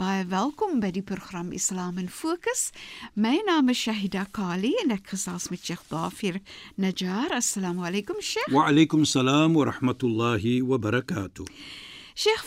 [0.00, 2.70] Baie welkom by die program Islam in Fokus.
[3.12, 6.38] My naam is Shahida Kali en ek gesels met Sheikh Dafir
[6.80, 7.34] Najjar.
[7.36, 8.48] Assalamu alaykum Sheikh.
[8.54, 11.44] Wa alaykum salaam wa rahmatullahi wa barakatuh.
[12.16, 12.46] Sheikh,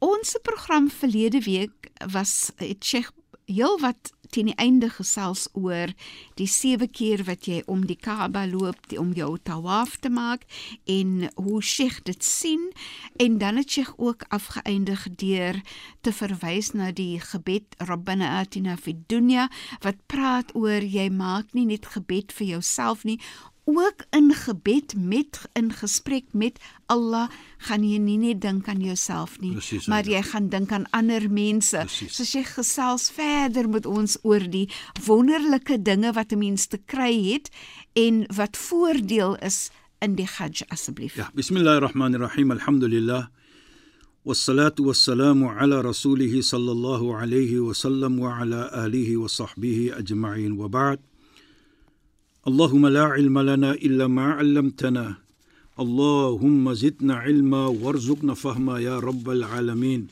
[0.00, 3.12] ons program verlede week was het Sheikh
[3.44, 5.92] heel wat teen die einde gesels oor
[6.36, 10.44] die sewe keer wat jy om die Kaaba loop die, om jou tawaf te maak
[10.92, 12.68] en hoe Sheikh dit sien
[13.22, 15.60] en dan het Sheikh ook afgeëindig deur
[16.04, 19.48] te verwys na die gebed Rabbana atina fid dunya
[19.86, 23.20] wat praat oor jy maak nie net gebed vir jouself nie
[23.65, 29.39] ook in gebed met in gesprek met Allah gaan jy nie net dink aan jouself
[29.39, 30.17] nie Precies, maar ja.
[30.17, 32.15] jy gaan dink aan ander mense Precies.
[32.15, 34.65] soos jy gesels verder met ons oor die
[35.05, 37.49] wonderlike dinge wat 'n mens te kry het
[37.93, 39.69] en wat voordeel is
[40.01, 42.51] in die Hajj asseblief Ja, bismillahirrahmanirrahim.
[42.51, 43.27] Alhamdulillah.
[44.25, 50.99] والصلاة والسلام على رسوله صلى الله عليه وسلم وعلى آله وصحبه أجمعين وبعد
[52.47, 55.15] اللهم لا علم لنا إلا ما علمتنا
[55.79, 60.07] اللهم زدنا علما وارزقنا فهما يا رب العالمين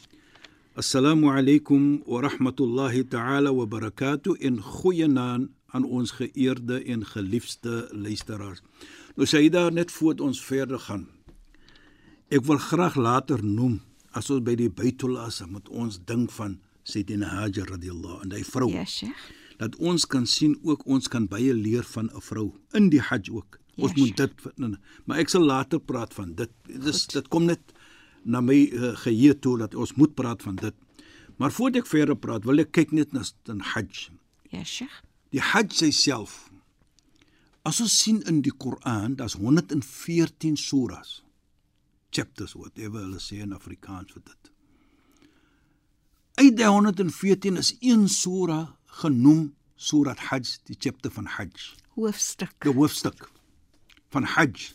[0.77, 8.61] السلام عليكم ورحمة الله تعالى وبركاته in goeienaand aan ons geëerde en geliefde luisteraars.
[9.15, 11.07] Nou Saida net voor ons verder gaan.
[12.29, 13.79] Ek wil graag later noem
[14.13, 18.43] as ons by die Baitul Asa moet ons dink van Sayyidina Hajar radhiyallahu en hy
[18.45, 18.69] vrou.
[18.73, 19.27] Ja, Sheikh.
[19.58, 23.30] Dat ons kan sien ook ons kan baie leer van 'n vrou in die Hajj
[23.30, 23.58] ook.
[23.74, 24.16] Ja, Ons moet Sheikh.
[24.16, 24.78] dit nee, nee.
[25.04, 26.50] maar ek sal later praat van dit.
[26.66, 27.72] Dis dit kom net
[28.24, 30.74] na my uh, geheue toe dat ons moet praat van dit.
[31.36, 34.10] Maar voordat ek verder praat, wil ek kyk net na die Hajj.
[34.50, 35.02] Ja, Sheikh.
[35.30, 36.50] Die Hajj self.
[37.64, 41.22] As ons sien in die Koran, daar's 114 suras.
[42.10, 44.50] Chapters whatever hulle sê in Afrikaans vir dit.
[46.34, 52.54] Uit die 114 is een sura genoem Surat Hajj, die chapter van Hajj, Hoofstuk.
[52.62, 53.28] die hoofstuk
[54.14, 54.72] van Hajj.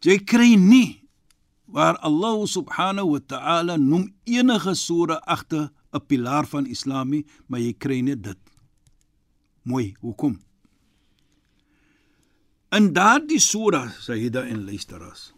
[0.00, 1.00] Jy kry nie
[1.70, 7.60] waar Allah subhanahu wa ta'ala noem enige sura agter 'n pilaar van Islam nie, maar
[7.60, 8.38] jy kry net dit.
[9.62, 10.38] Mooi, hoekom?
[12.70, 15.32] In daardie sura, Sayyida en luisteraars,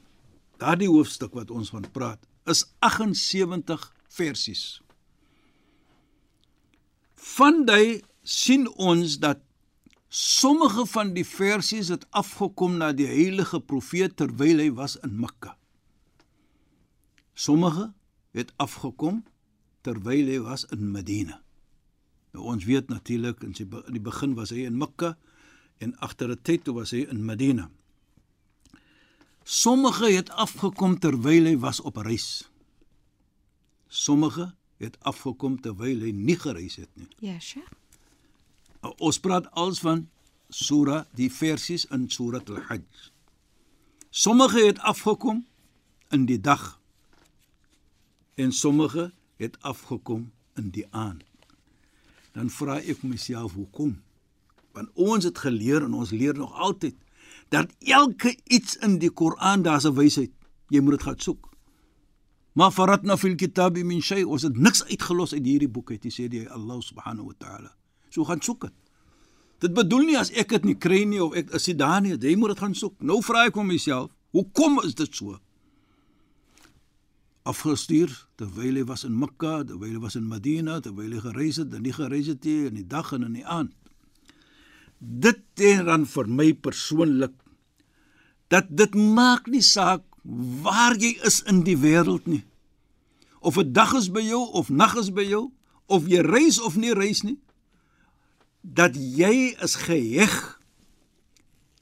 [0.59, 4.83] daardie hoofstuk wat ons van praat, is 78 versies.
[7.23, 9.39] Van daai sien ons dat
[10.09, 15.55] sommige van die versies het afgekom na die heilige profeet terwyl hy was in Mekka.
[17.35, 17.93] Sommige
[18.37, 19.23] het afgekom
[19.87, 21.39] terwyl hy was in Medina.
[22.33, 25.15] Nou ons weet natuurlik in sy in die begin was hy in Mekka
[25.79, 27.71] en agter 'n tyd toe was hy in Medina.
[29.45, 32.51] Sommige het afgekom terwyl hy was op reis.
[33.89, 37.09] Sommige het afgekom terwyl hy nie gereis het nie.
[37.23, 37.71] Ja, Sheikh.
[38.99, 40.09] Ons praat als van
[40.51, 42.85] sura die versies in Surat al-Hajj.
[44.11, 45.45] Sommige het afgekom
[46.11, 46.81] in die dag
[48.35, 51.25] en sommige het afgekom in die aand.
[52.33, 54.01] Dan vra ek myself hoekom?
[54.73, 56.97] Want ons het geleer en ons leer nog altyd
[57.53, 60.33] dat elke iets in die Koran daar's 'n wysheid.
[60.69, 61.52] Jy moet dit gaan soek.
[62.53, 66.29] Maar faratna fil kitabi min shay, ons het niks uitgelos uit hierdie boek uit, sê
[66.29, 67.71] die Allah subhanahu wa ta'ala.
[68.13, 68.75] So gaan soek dit.
[69.63, 72.17] Dit bedoel nie as ek dit nie kry nie of ek is dit daar nie,
[72.19, 72.99] jy moet dit gaan soek.
[73.01, 75.39] Nou vra ek hom myself, hoekom is dit so?
[77.49, 81.73] Afgestuur terwyl hy was in Mekka, terwyl hy was in Medina, terwyl hy gereis het,
[81.75, 83.73] en nie gereis het nie in die dag en in die aand.
[84.99, 87.35] Dit teen dan vir my persoonlik
[88.53, 92.45] dat dit maak nie saak waar jy is in die wêreld nie.
[93.41, 95.51] Of 'n dag is by jou of nag is by jou,
[95.87, 97.39] of jy reis of nie reis nie,
[98.61, 100.61] dat jy is geheg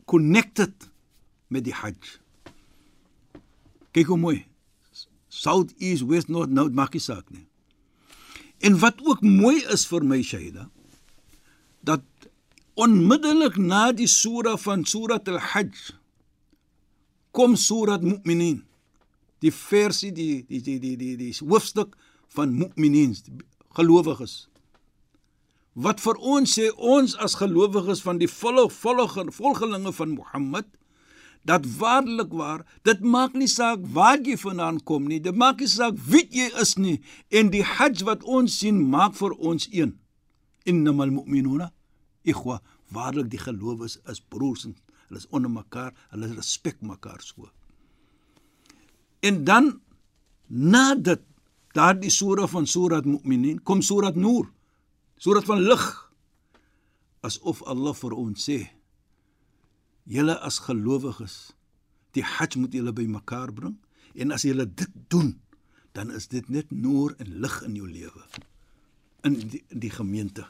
[0.05, 0.91] connected
[1.47, 2.19] met die Hajj.
[3.93, 4.51] Kyk hoe mooi.
[5.31, 7.47] south, east, west, north, nou maak nie saak nie.
[8.67, 10.67] En wat ook mooi is vir my Shaida,
[11.87, 12.05] dat
[12.81, 15.95] onmiddellik na die sura van Surat Al-Hajj
[17.31, 18.63] kom Surat Mu'minin.
[19.41, 21.97] Die versie die die die die die, die hoofstuk
[22.29, 23.17] van Mu'minin,
[23.77, 24.49] gelowiges.
[25.75, 30.67] Wat vir ons sê ons as gelowiges van die volle volle volgelinge van Mohammed
[31.43, 35.71] dat waarlik waar dit maak nie saak waar jy vandaan kom nie dit maak nie
[35.73, 37.01] saak wie jy is nie
[37.31, 39.97] en die hajj wat ons sien maak vir ons een
[40.69, 41.71] innamal mu'minuna
[42.23, 42.61] ikhwa
[42.93, 44.77] waarlik die gelowiges is broers en
[45.11, 47.51] hulle is onder mekaar hulle respek mekaar so.
[49.21, 49.81] En dan
[50.47, 51.23] na dit
[51.75, 54.49] daardie sura van surat mu'minin kom surat nur
[55.19, 55.87] surat van lig
[57.27, 58.61] asof Allah vir ons sê
[60.07, 61.53] julle as gelowiges
[62.17, 63.77] die hajj moet julle bymekaar bring
[64.15, 65.35] en as julle dit doen
[65.93, 68.25] dan is dit net noor en lig in jou lewe
[69.27, 70.47] in die, in die gemeente.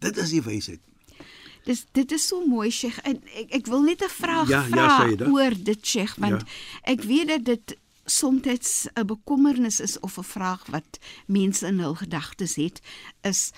[0.00, 0.80] Dit is die wysheid
[1.64, 4.68] Dis dit is so mooi Sheikh en ek ek wil net 'n vraag Ja, ja,
[4.68, 5.26] vra Saida.
[5.30, 6.46] oor dit Sheikh want Ja.
[6.92, 7.76] ek weet dat dit
[8.06, 12.80] soms 'n bekommernis is of 'n vraag wat mense in hul gedagtes het
[13.22, 13.50] is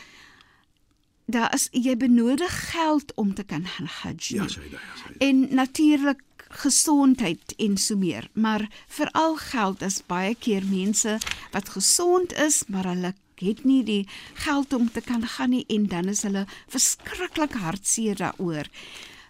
[1.26, 4.34] daar is jy benodig geld om te kan gaan hajj.
[4.34, 4.48] ja.
[4.48, 10.62] Saida ja Saida en natuurlik gesondheid en so meer maar veral geld is baie keer
[10.64, 11.18] mense
[11.52, 14.04] wat gesond is maar hulle het nie die
[14.34, 18.70] geld om te kan gaan nie en dan is hulle verskriklik hartseer daaroor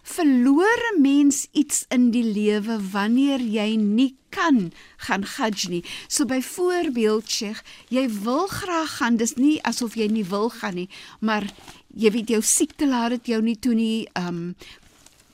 [0.05, 5.83] verloor 'n mens iets in die lewe wanneer jy nie kan gaan hajj nie.
[6.07, 10.89] So byvoorbeeld Sheikh, jy wil graag gaan, dis nie asof jy nie wil gaan nie,
[11.19, 11.43] maar
[11.95, 14.07] jy weet jou siekte laat dit jou nie toe nie.
[14.13, 14.55] Um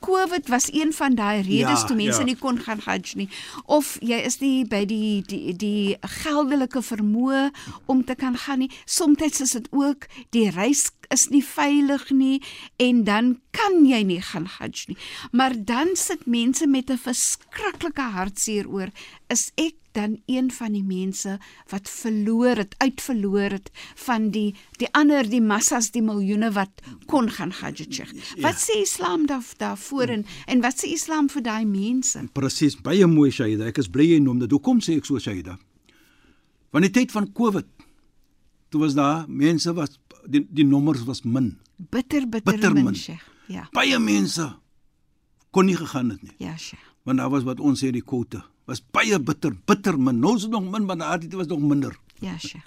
[0.02, 2.26] COVID was een van daai redes Ja, toe mense ja.
[2.26, 3.28] nie kon gaan hajj nie
[3.66, 7.48] of jy is nie by die die die geldelike vermoë
[7.86, 8.70] om te kan gaan nie.
[8.84, 12.40] Somstyds is dit ook die reis is nie veilig nie
[12.76, 14.98] en dan kan jy nie gaan hajj nie.
[15.32, 18.90] Maar dan sit mense met 'n verskriklike hartseer oor
[19.28, 21.38] is ek dan een van die mense
[21.68, 26.70] wat verloor het, uitverloor het van die die ander die massas, die miljoene wat
[27.06, 28.04] kon gaan hajj.
[28.40, 32.22] Wat sê Islam daar daarvoor en en wat sê Islam vir daai mense?
[32.32, 35.58] presies baie mooi Shaida ek is bly jy noem dit hoekom sê ek so Shaida
[36.72, 37.68] want die tyd van Covid
[38.72, 41.58] toe was daar mense was die die nommers was min
[41.90, 42.94] Bitter bitter, Bitter min, min.
[42.94, 43.22] Sheikh.
[43.48, 43.68] Ja.
[43.72, 44.56] baie mense
[45.50, 46.82] kon nie gegaan het nie Ja, Sheikh.
[47.04, 50.42] want daar was wat ons sê die kwote was baie bitter bitter min nou is
[50.42, 52.64] dit nog min maar daardie was nog minder Ja, Sheikh.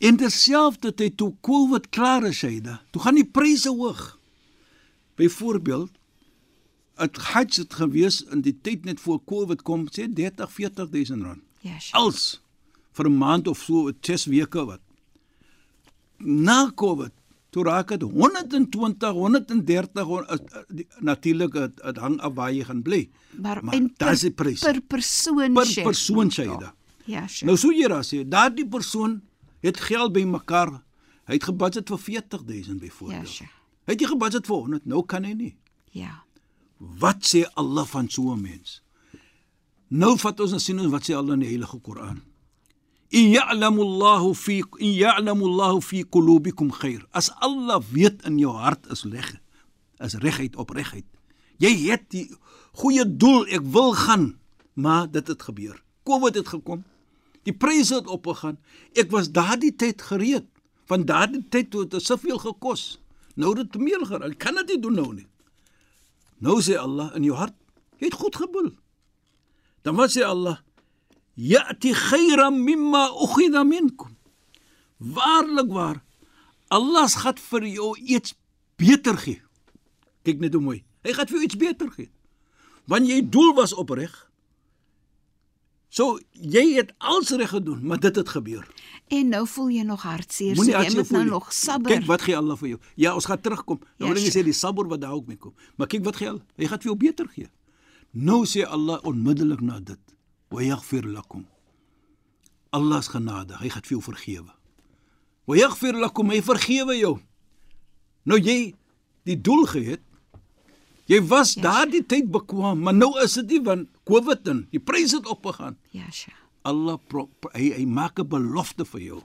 [0.00, 4.18] En terselfdertyd toe COVID klaar is, Shaida, toe gaan die pryse hoog.
[5.14, 5.90] Byvoorbeeld,
[6.96, 11.42] het Hajj het gewees in die tyd net voor COVID kom, sê 30, 40000 rand.
[11.60, 11.94] Ja, Sheikh.
[11.94, 12.40] Als
[12.92, 14.80] vir 'n maand of so, 6 weke wat.
[16.24, 17.12] Na COVID
[17.52, 22.52] toe raak dit 120, 130 hon- uh, uh, die- natuurlik dit dit hang af waar
[22.52, 23.10] jy gaan bly.
[23.40, 24.60] Maar, Maar en daar is die prys.
[24.60, 25.84] per persoon Per Sheikh.
[25.86, 26.74] persoon, Shaida.
[27.04, 27.42] Ja, Sheikh.
[27.46, 29.20] Nou sou jy daar sê, daardie persoon
[29.60, 30.82] het geld bymekaar.
[31.26, 33.28] Hy het gebudget vir 40000 ja, byvoorbeeld.
[33.28, 33.50] Sheikh.
[33.84, 35.56] Hy het jy gebudget vir 100, nou kan hy nie.
[35.90, 36.22] Ja.
[36.78, 38.82] Wat sê Allah van so 'n mens?
[39.88, 42.22] Nou vat ons en sien ons wat sê Allah in die Heilige Koran.
[43.12, 47.04] In ya'lamu Allahu fi in ya'lamu Allahu fi qulubikum khair.
[47.12, 49.34] As Allah weet in jou hart is reg,
[50.00, 51.04] is regheid opregheid.
[51.60, 52.24] Jy het die
[52.80, 54.24] goeie doel, ek wil gaan,
[54.72, 55.76] maar dit het gebeur.
[56.08, 56.80] COVID het gekom.
[57.44, 58.56] Die pryse het opgegaan.
[58.96, 60.48] Ek was daardie tyd gereed.
[60.88, 62.96] Van daardie tyd toe het dit soveel gekos.
[63.36, 64.32] Nou dit meer geraak.
[64.32, 65.28] Ek kan dit nie doen nou nie.
[66.40, 67.54] Nou sê Allah in jou hart,
[68.00, 68.72] jy het goed gebul.
[69.84, 70.62] Dan wat sê Allah?
[71.36, 74.16] Ya'ti khayran mimma ukhidha minkum.
[75.00, 76.02] Waarlik waar.
[76.68, 78.34] Allah gaan vir jou iets
[78.76, 79.40] beter gee.
[80.24, 80.84] Kyk net hoe mooi.
[81.02, 82.10] Hy gaan vir jou iets beter gee.
[82.86, 84.12] Want jy doel was opreg.
[85.92, 88.64] So jy het alles reg gedoen, maar dit het gebeur.
[89.12, 91.30] En nou voel jy nog hartseer, so jy moet nou nie.
[91.34, 91.92] nog sabber.
[91.92, 92.78] Kyk wat gee Allah vir jou.
[92.96, 93.82] Ja, ons gaan terugkom.
[93.98, 95.52] Nou Ja, wil ek sê die sabber wat daar ook mee kom.
[95.76, 96.46] Maar kyk wat gee Allah.
[96.56, 97.50] Hy gaan vir jou beter gee.
[98.12, 100.00] Nou sê Allah onmiddellik na dit:
[100.52, 101.46] "Wa yaghfir lakum."
[102.72, 103.58] Allah is genadig.
[103.60, 104.52] Hy gaan vir jou vergewe.
[105.44, 107.18] Wa yaghfir lakum, hy vergewe jou.
[108.24, 108.74] Nou jy
[109.28, 110.00] die doel gehad.
[111.10, 114.80] Jy was Ja, daardie tyd bekwam, maar nou is dit nie want COVID en die
[114.80, 115.76] pryse het opgegaan.
[115.90, 116.38] Ja, Sheikh.
[116.64, 119.22] Allah pro, hy hy maak 'n belofte vir jou.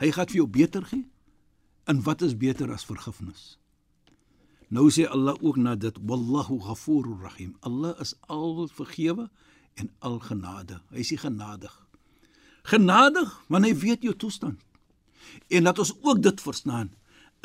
[0.00, 1.06] Hy gaan vir jou beter gee.
[1.86, 3.58] En wat is beter as vergifnis?
[4.68, 7.54] Nou sê Allah ook na dit wallahu ghafurur rahim.
[7.60, 9.30] Allah is al vergewe
[9.76, 10.80] en al genade.
[10.90, 11.74] Hy is genadig.
[12.66, 14.62] Genadig want hy weet jou toestand.
[15.52, 16.92] En laat ons ook dit verstaan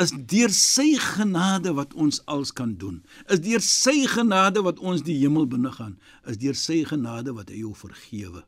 [0.02, 3.02] is deur sy genade wat ons als kan doen.
[3.30, 5.98] Is deur sy genade wat ons die hemel binne gaan.
[6.26, 8.46] Is deur sy genade wat hy jou vergewe.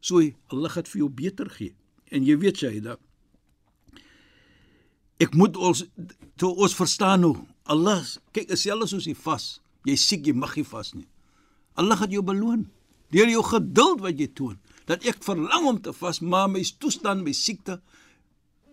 [0.00, 0.20] So
[0.52, 1.74] Allah gaan vir jou beter gee.
[2.12, 3.00] En jy weet jy dat
[5.22, 5.86] ek moet ons
[6.36, 7.36] toe ons verstaan hoe
[7.72, 8.02] Allah
[8.36, 9.46] kyk selfs soos jy vas.
[9.86, 11.06] Jy siek jy mag nie vas nie.
[11.76, 12.66] Allah gaan jou beloon
[13.14, 14.56] deur jou geduld wat jy toon.
[14.86, 17.80] Dat ek verlang om te vas, maar my toestand, my siekte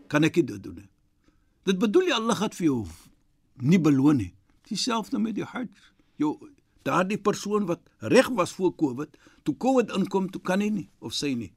[0.09, 0.85] kan ek dit doen.
[1.65, 2.79] Dit bedoel jy Allah gaan vir jou
[3.61, 4.33] nie beloon nie.
[4.69, 5.69] Dieselfde met die hajj.
[6.21, 6.35] Jou
[6.83, 11.15] daardie persoon wat reg was voor Covid, toe Covid inkom, toe kan hy nie of
[11.15, 11.53] sy nie.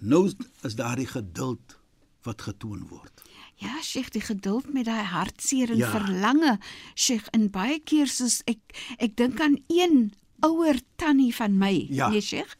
[0.00, 1.76] Nou is daardie geduld
[2.24, 3.24] wat getoon word.
[3.60, 5.90] Ja, Sheikh, die geduld met daai hartseer en ja.
[5.92, 6.56] verlange.
[6.94, 8.60] Sheikh, in baie keer soos ek
[8.96, 10.12] ek dink aan een
[10.46, 12.08] ouer tannie van my, ja.
[12.08, 12.56] nee Sheikh,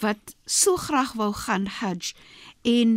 [0.00, 2.14] wat so graag wou gaan Hajj
[2.64, 2.94] en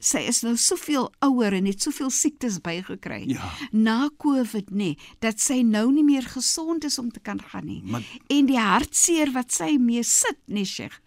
[0.00, 3.52] sy is nou soveel ouer en het soveel siektes bygekry ja.
[3.70, 7.82] na Covid nê dat sy nou nie meer gesond is om te kan gaan nie.
[7.84, 10.98] Maar, en die hartseer wat sy mee sit, nee Sheikh.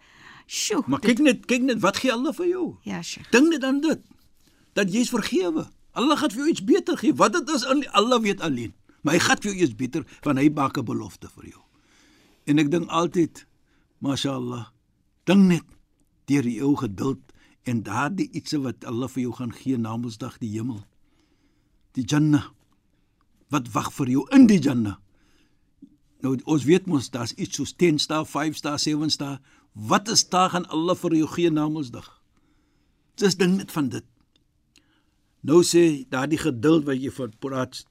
[0.46, 0.84] Sjoe.
[0.88, 2.66] Maar kyk net, kyk net wat gee Allah vir jou?
[2.88, 3.28] Ja, Sheikh.
[3.34, 4.00] Dink net aan dit
[4.74, 5.68] dat jy is vergewe.
[5.94, 7.14] Allah gaan vir jou iets beter gee.
[7.14, 7.64] Wat dit is,
[7.94, 8.74] Allah weet alleen.
[9.02, 11.62] Maar hy gaan vir jou iets beter want hy maak 'n belofte vir jou.
[12.44, 13.46] En ek dink altyd,
[13.98, 14.68] mashallah,
[15.24, 15.64] dink net
[16.26, 17.20] deur jou geduld
[17.62, 20.84] en daardie ietsie wat Allah vir jou gaan gee na Mondsdag die hemel.
[21.92, 22.50] Die Jannah.
[23.48, 24.98] Wat wag vir jou in die Jannah?
[26.20, 29.40] Nou ons weet mos daar's iets soos 10 sta, 5 sta, 7 sta.
[29.72, 32.08] Wat is daar gaan Allah vir jou gee na Mondsdag?
[33.20, 34.04] Dis ding net van dit.
[35.44, 37.82] Nou sê daardie geduld wat jy van praat,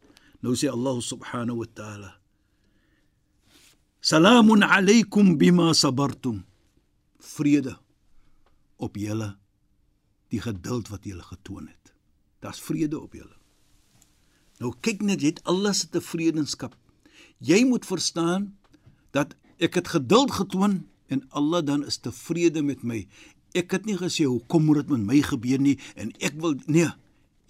[0.41, 2.11] nou sê Allah subhanahu wa ta'ala.
[4.01, 6.41] Salamun alaykum bima sabartum.
[7.23, 7.77] Vrede
[8.77, 9.35] op julle
[10.33, 11.93] die geduld wat julle getoon het.
[12.41, 13.37] Daar's vrede op julle.
[14.59, 16.73] Nou kyk net, jy het alles te vredenskap.
[17.37, 18.49] Jy moet verstaan
[19.13, 20.81] dat ek het geduld getoon
[21.13, 23.03] en Allah dan is tevrede met my.
[23.53, 26.89] Ek het nie gesê hoekom moet dit met my gebeur nie en ek wil nee,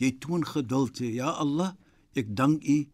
[0.01, 1.75] jy toon geduld sê ja Allah
[2.15, 2.85] ek dank u.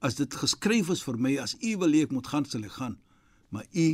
[0.00, 2.98] As dit geskryf is vir my as u wil ek moet gaan sal ek gaan.
[3.50, 3.88] Maar u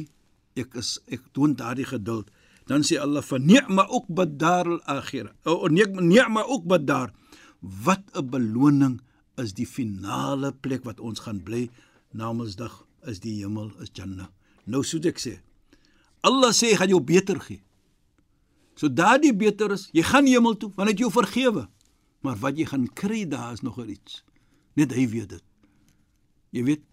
[0.60, 2.30] ek is ek toon daardie geduld.
[2.68, 5.32] Dan sê Allah van ni'ma uqbad dar al akhirah.
[5.44, 7.12] O ni'ma uqbad dar
[7.60, 9.00] wat 'n beloning
[9.36, 11.70] is die finale plek wat ons gaan bly.
[12.12, 14.28] Namensdag is die hemel is Jannah.
[14.66, 15.40] Nou soos ek sê
[16.22, 17.60] Allah sê gaan jou beter gee.
[18.76, 21.68] So daardie beter is jy gaan hemel toe want hy het jou vergewe
[22.24, 24.22] Maar wat jy gaan kry daar is nog iets.
[24.78, 25.44] Net hy weet dit.
[26.54, 26.84] Jy weet,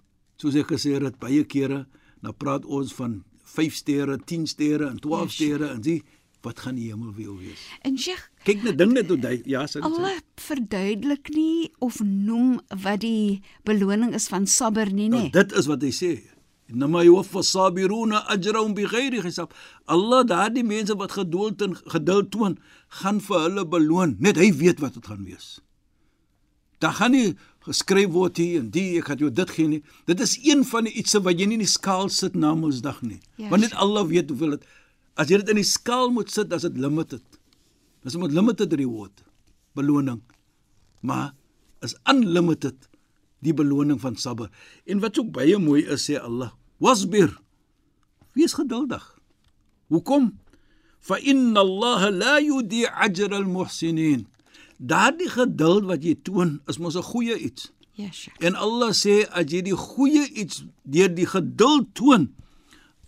[0.41, 1.85] soos ek gesê het baie kere,
[2.21, 3.21] nou praat ons van
[3.55, 5.37] 5 sterre, 10 sterre en 12 yes.
[5.37, 6.01] sterre en sê
[6.41, 7.61] wat gaan die hemel wil wees.
[7.85, 9.81] En Sheikh, kyk net ding net hoe hy ja, sê.
[9.85, 15.29] Allah verduidelik nie of noem wat die beloning is van sabber nie, nee.
[15.29, 16.11] Nou, dit is wat hy sê.
[16.71, 19.53] Inma yuwaffa sabiruna ajrahum bighairi hisab.
[19.87, 22.57] Allah daardie mense wat geduld en geduld toon,
[23.01, 24.15] gaan vir hulle beloon.
[24.19, 25.59] Net hy weet wat dit gaan wees.
[26.81, 29.81] Daar gaan nie geskryf word hier en die ek het jou dit gee nie.
[30.09, 33.03] Dit is een van die ietsie wat jy nie in die skaal sit na Mondsdag
[33.05, 33.19] nie.
[33.37, 34.65] Ja, Want net Allah weet hoeveel dit
[35.19, 37.23] as jy dit in die skaal moet sit, as dit limited.
[38.01, 39.21] Dis met limited reward
[39.77, 40.21] beloning.
[41.05, 41.33] Maar
[41.85, 42.87] is unlimited
[43.41, 44.49] die beloning van sabber.
[44.85, 46.51] En wat ook baie mooi is sê Allah,
[46.81, 47.29] wasbir
[48.33, 49.03] wees geduldig.
[49.93, 50.31] Hoekom?
[50.99, 54.25] Fa inna allaha la yudi ajra al muhsinin
[54.81, 57.71] daardie geduld wat jy toon is mos 'n goeie iets.
[57.93, 62.33] Yes ja, en allah sê as jy die goeie iets deur die geduld toon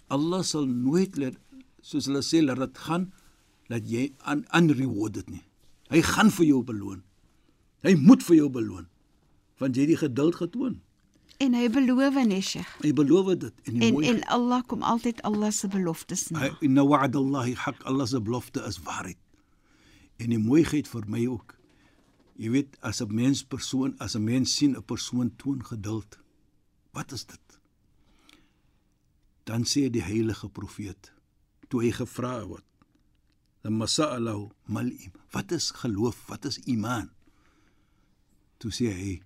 [0.08, 1.38] allah sal nooit let
[1.82, 3.12] soos hulle sê dat dit gaan
[3.70, 5.44] dat jy aan unrewarded dit nie.
[5.90, 7.02] Hy gaan vir jou beloon.
[7.84, 8.88] Hy moet vir jou beloon.
[9.60, 10.82] Want jy het die geduld getoon
[11.38, 12.62] En hy beloof Neshe.
[12.84, 14.08] Hy beloof dit en en, mooi...
[14.10, 16.52] en Allah kom altyd Allah se beloftes na.
[16.62, 17.82] Inna wa'd Allah haq.
[17.90, 19.20] Allah se belofte is waarheid.
[20.22, 21.58] En die mooiheid vir my ook.
[22.38, 26.20] Jy weet as 'n mens persoon, as 'n mens sien 'n persoon toon geduld.
[26.92, 27.60] Wat is dit?
[29.44, 31.12] Dan sê die heilige profeet
[31.68, 32.66] toe hy gevra word.
[33.62, 34.92] Dan masa'alahu mal
[35.32, 36.28] Wat is geloof?
[36.28, 37.10] Wat is iman?
[38.58, 39.22] Toe sê hy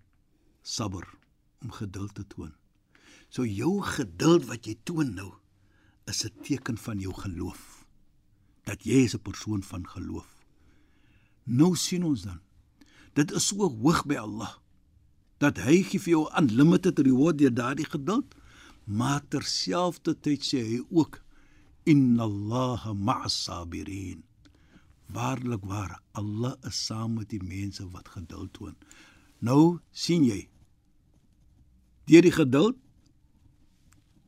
[0.62, 1.17] sabr
[1.62, 2.54] om geduld te toon.
[3.30, 5.34] So jou geduld wat jy toon nou
[6.06, 7.86] is 'n teken van jou geloof.
[8.64, 10.46] Dat jy is 'n persoon van geloof.
[11.44, 12.40] Nou sien ons dan.
[13.14, 14.58] Dit is so hoog by Allah
[15.38, 18.36] dat hy gee vir jou unlimited reward deur daardie geduld.
[18.88, 21.20] Maar terselfdertyd sê hy ook
[21.84, 24.24] inna Allaha ma'as sabirin.
[25.08, 28.76] Waarlik waar, Allah is saam met die mense wat geduld toon.
[29.40, 30.48] Nou sien jy
[32.08, 32.78] deur die geduld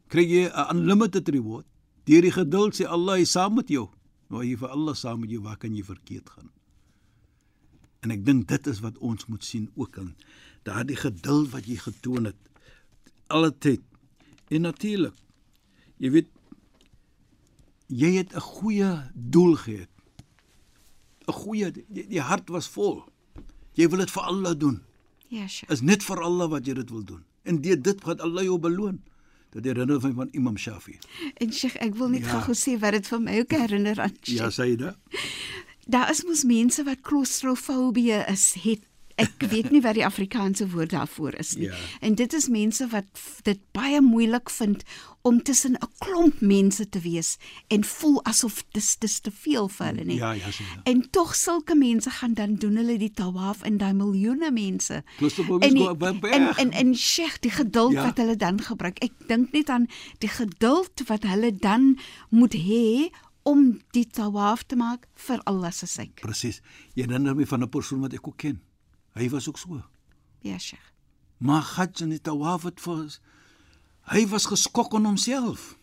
[0.10, 1.66] kry jy 'n unlimited reward.
[2.06, 3.90] Deur die geduld sê Allah is saam met jou.
[4.30, 6.50] Nou jy vir Allah saam met jou, waar kan jy verkeerd gaan?
[8.02, 10.16] En ek dink dit is wat ons moet sien ook in
[10.64, 12.38] daardie geduld wat jy getoon het
[13.28, 13.82] alle tyd.
[14.50, 15.16] En natuurlik,
[15.98, 16.30] jy weet
[17.88, 19.90] jy het 'n goeie doel gehad.
[21.28, 23.06] 'n Goeie die, die hart was vol.
[23.74, 24.82] Jy wil dit vir Allah doen.
[25.30, 25.72] Ja, Sheikh.
[25.72, 27.24] Is net vir Allah wat jy dit wil doen.
[27.44, 29.02] En deur dit gaan Allah jou beloon.
[29.50, 31.00] Dit herinner my van Imam Shafi.
[31.42, 32.30] En Sheikh, ek wil net Ja.
[32.40, 34.38] gou-gou sê wat dit vir my ook herinner aan Sheikh.
[34.38, 34.96] Ja, dit.
[35.90, 38.84] Daar is mos mense wat klaustrofobie is, het
[39.20, 41.68] ek weet nie wat die Afrikaanse woord daarvoor is nie.
[41.70, 41.76] Ja.
[42.02, 43.06] En dit is mense wat
[43.44, 44.84] dit baie moeilik vind
[45.28, 49.86] om tussen 'n klomp mense te wees en voel asof dis dis te veel vir
[49.88, 50.16] hulle nie.
[50.18, 50.84] Ja, ja, sê dit.
[50.84, 55.04] En tog sulke mense gaan dan doen hulle die tawaf en daai miljoene mense.
[55.20, 55.88] En die-
[56.32, 56.58] en erg.
[56.58, 58.04] en en Sheikh, die geduld Ja.
[58.06, 58.98] wat hulle dan gebruik.
[59.04, 59.88] Ek dink net aan
[60.20, 61.98] die geduld wat hulle dan
[62.30, 63.10] moet hê
[63.44, 66.22] om die tawaf te maak vir Allah se sake.
[66.22, 66.62] Presies.
[66.96, 68.60] Jy herinner my van 'n persoon wat ek ook ken.
[69.14, 69.82] Hy was ook so.
[70.42, 70.94] Ja, Sheikh.
[71.38, 73.20] Maar Hajj en die tawaf het vir
[74.12, 75.78] hy was geskok in homself.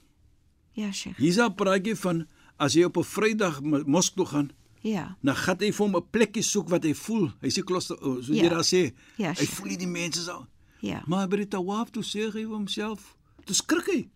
[0.73, 1.16] Ja, Sheikh.
[1.18, 2.26] Hier's 'n praatjie van
[2.59, 4.50] as jy op 'n Vrydag mo- mosk toe gaan,
[4.83, 5.16] Ja.
[5.23, 7.30] dan gaan hy vir hom 'n plekkie soek wat hy voel.
[7.40, 8.49] Hy sê klos so jy Ja.
[8.49, 8.95] daar sê.
[9.16, 10.47] Ja, hy voel nie die mense so.
[10.80, 11.02] Ja.
[11.06, 14.09] Maar by die tawaf toe sê hy vir homself, toe skrik hy.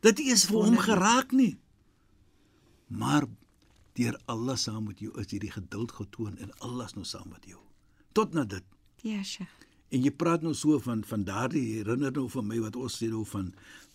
[0.00, 1.58] Dit is vir hom geraak nie.
[2.88, 3.24] Maar
[3.94, 7.44] deur Allah saam met jou is hierdie geduld getoon en Allah is nou saam met
[7.46, 7.60] jou.
[8.12, 8.64] Tot na dit.
[9.06, 9.56] Ja, Sheikh.
[9.90, 13.08] En jy praat nou so van van daardie herinner nou vir my wat ons sê
[13.10, 13.50] nou van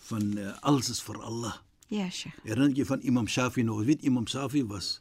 [0.10, 1.56] van uh, alles is vir Allah.
[1.92, 2.36] Ja, Sheikh.
[2.44, 3.80] Herinner jy van Imam Shafi nou?
[3.82, 5.00] Jy weet Imam Shafi was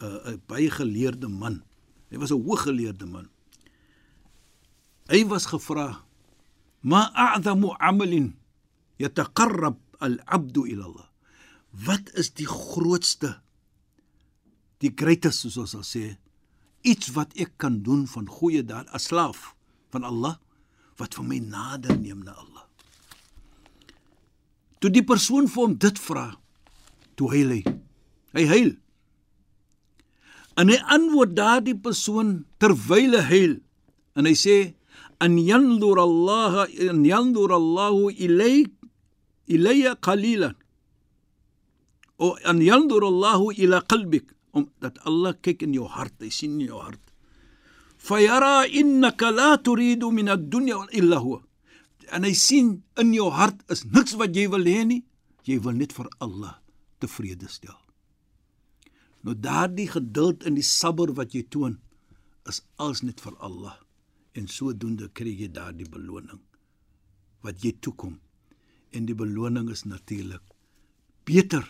[0.00, 1.62] 'n uh, 'n baie geleerde man.
[2.10, 3.28] Hy was 'n hooggeleerde man.
[5.08, 6.04] Hy was gevra:
[6.80, 8.34] "Ma a'zamu 'amalin
[8.98, 11.08] yataqarrab al-'abdu ila Allah?"
[11.72, 13.40] Wat is die grootste
[14.82, 16.18] die greatest soos ons sal sê
[16.82, 19.52] iets wat ek kan doen van goeie daad as slaaf
[19.94, 20.36] van Allah
[21.00, 22.66] wat vir my nader neem na Allah.
[24.82, 26.26] Toe die persoon vir hom dit vra,
[27.14, 27.62] toe huil hy.
[28.34, 28.72] Hy huil.
[30.58, 33.54] En hy antwoord daardie persoon terwyl hy huil
[34.18, 34.56] en hy sê
[35.22, 37.94] an yanzur Allah an yanzur Allah
[38.26, 38.72] ilayk
[39.48, 40.56] ilayya qalilan
[42.18, 46.58] o an yanzur Allah ila qalbik om dat Allah kyk in jou hart, hy sien
[46.60, 47.00] in jou hart.
[48.02, 51.40] Fayara innaka la turidu min ad-dunya illa huwa.
[52.12, 55.02] En hy sien in jou hart is niks wat jy wil hê nie.
[55.46, 56.58] Jy wil net vir Allah
[57.02, 57.78] tevrede stel.
[59.22, 61.78] Nou daardie geduld en die sabber wat jy toon
[62.50, 63.78] is als net vir Allah
[64.34, 66.42] en sodoende kry jy daardie beloning
[67.46, 68.18] wat jy toekom.
[68.92, 70.42] En die beloning is natuurlik
[71.26, 71.64] beter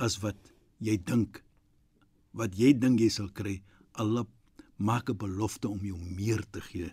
[0.00, 0.40] as wat
[0.80, 1.43] jy dink
[2.34, 3.62] wat jy dink jy sal kry.
[3.94, 4.26] Allah
[4.76, 6.90] maak 'n belofte om jou meer te gee.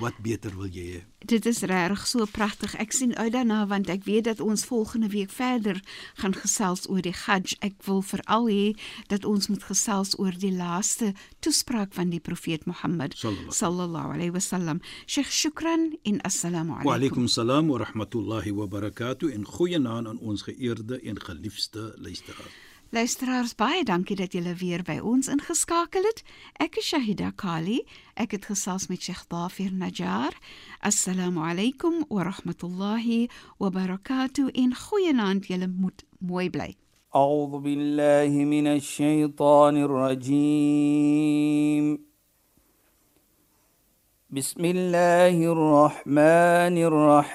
[0.00, 1.04] Wat beter wil jy hê?
[1.26, 2.74] Dit is regtig so pragtig.
[2.74, 5.80] Ek sien uit daarna want ek weet dat ons volgende week verder
[6.14, 7.54] gaan gesels oor die Hajj.
[7.60, 8.74] Ek wil veral hê
[9.08, 14.12] dat ons moet gesels oor die laaste toespraak van die profeet Mohammed Sallallahu.
[14.14, 14.80] alaihi wasallam.
[15.06, 16.92] Sheikh shukran en assalamu Wa alaykum.
[16.92, 22.65] alaykum salaam wa rahmatullahi wa barakatuh en goeienaand aan ons geëerde en geliefde luisteraars.
[22.91, 26.23] Luisteraars, baie dankie dat julle weer by ons ingeskakel het.
[26.59, 27.87] Ek is Shahida Kali.
[28.19, 30.35] Ek het gesels met Sheikh Dafir Najjar.
[30.83, 33.29] Assalamu alaykum wa rahmatullahi
[33.63, 35.47] wa barakatuh en goeienaand.
[35.47, 36.75] Julle moet mooi bly.
[37.15, 40.91] أعوذ بالله من الشيطان الرجيم
[44.29, 46.77] بسم الله الرحمن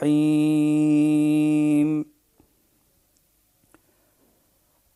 [0.09, 0.87] الرحيم